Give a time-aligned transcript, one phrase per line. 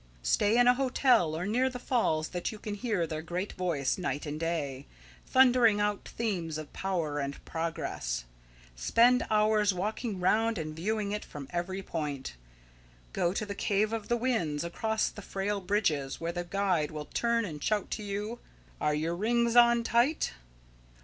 [0.23, 3.99] Stay in a hotel so near the falls that you can hear their great voice
[3.99, 4.87] night and day,
[5.27, 8.23] thundering out themes of power and progress.
[8.75, 12.33] Spend hours walking round and viewing it from every point.
[13.13, 17.05] Go to the Cave of the Winds, across the frail bridges, where the guide will
[17.05, 18.39] turn and shout to you:
[18.81, 20.33] 'Are your rings on tight?'